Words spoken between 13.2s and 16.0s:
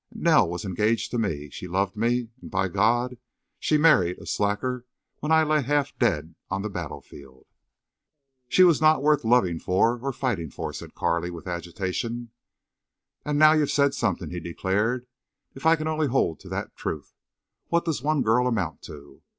"Ah! now you've said something," he declared. "If I can